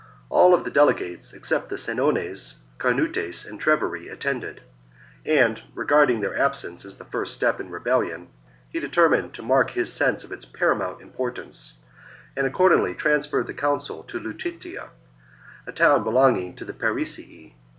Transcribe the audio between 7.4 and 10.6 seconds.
in rebellion, he deter mined to mark his sense of its